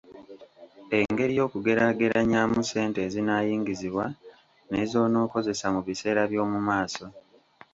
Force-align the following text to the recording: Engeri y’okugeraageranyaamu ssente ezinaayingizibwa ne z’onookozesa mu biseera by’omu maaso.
Engeri 0.99 1.31
y’okugeraageranyaamu 1.39 2.57
ssente 2.63 2.99
ezinaayingizibwa 3.07 4.05
ne 4.69 4.81
z’onookozesa 4.91 5.65
mu 5.75 5.81
biseera 5.87 6.21
by’omu 6.31 6.59
maaso. 6.67 7.05